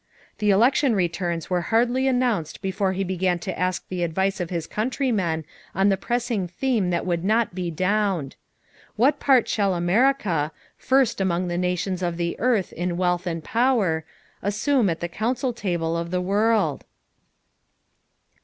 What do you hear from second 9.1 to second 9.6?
part